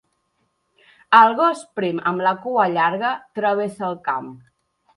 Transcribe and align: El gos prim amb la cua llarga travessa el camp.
El 1.17 1.35
gos 1.41 1.61
prim 1.81 2.01
amb 2.13 2.25
la 2.29 2.33
cua 2.47 2.67
llarga 2.73 3.13
travessa 3.39 3.87
el 3.93 4.03
camp. 4.11 4.35